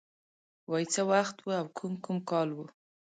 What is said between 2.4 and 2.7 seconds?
و